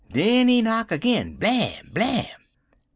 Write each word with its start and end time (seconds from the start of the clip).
Den 0.11 0.47
he 0.47 0.63
knock 0.63 0.91
agin 0.91 1.35
blam! 1.35 1.91
blam! 1.93 2.41